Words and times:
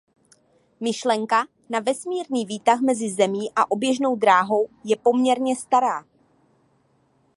Myšlenka 0.79 1.47
na 1.69 1.79
vesmírný 1.79 2.45
výtah 2.45 2.79
mezi 2.81 3.09
Zemí 3.11 3.51
a 3.55 3.71
oběžnou 3.71 4.15
drahou 4.15 4.69
je 4.83 4.95
poměrně 4.97 5.55
stará. 5.55 6.05